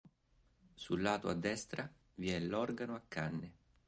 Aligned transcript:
Sul 0.73 0.99
lato 0.99 1.27
a 1.29 1.35
destra 1.35 1.87
vi 2.15 2.31
è 2.31 2.39
l'organo 2.39 2.95
a 2.95 3.03
canne. 3.07 3.53